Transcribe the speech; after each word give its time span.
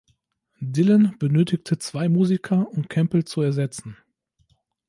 Dylan 0.63 1.15
benötigte 1.19 1.77
zwei 1.77 2.09
Musiker, 2.09 2.67
um 2.71 2.87
Campbell 2.87 3.23
zu 3.23 3.43
ersetzen. 3.43 3.97